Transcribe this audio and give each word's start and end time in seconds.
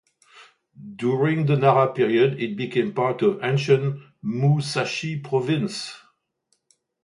During 0.95 1.45
the 1.45 1.55
Nara 1.57 1.93
period, 1.93 2.41
it 2.41 2.57
became 2.57 2.91
part 2.91 3.21
of 3.21 3.39
ancient 3.43 4.01
Musashi 4.23 5.19
Province. 5.19 5.93